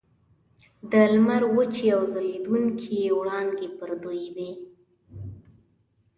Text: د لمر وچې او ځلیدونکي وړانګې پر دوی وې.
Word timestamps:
د 0.91 0.93
لمر 1.13 1.43
وچې 1.55 1.87
او 1.95 2.01
ځلیدونکي 2.13 2.99
وړانګې 3.19 3.69
پر 3.77 3.89
دوی 4.03 4.23
وې. 4.35 4.51